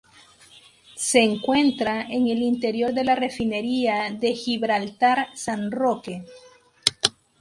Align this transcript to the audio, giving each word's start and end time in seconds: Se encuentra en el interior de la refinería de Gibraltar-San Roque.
Se 0.95 1.19
encuentra 1.21 2.01
en 2.01 2.25
el 2.27 2.41
interior 2.41 2.91
de 2.91 3.03
la 3.03 3.13
refinería 3.13 4.09
de 4.11 4.33
Gibraltar-San 4.33 5.69
Roque. 5.69 6.25